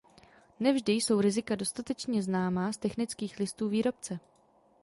[0.59, 4.19] Ne vždy jsou rizika dostatečně zřejmá z technických listů výrobce.